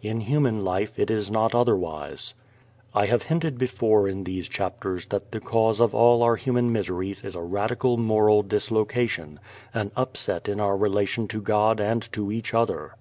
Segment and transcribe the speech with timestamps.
[0.00, 2.32] In human life it is not otherwise.
[2.94, 7.22] I have hinted before in these chapters that the cause of all our human miseries
[7.22, 9.40] is a radical moral dislocation,
[9.74, 12.94] an upset in our relation to God and to each other.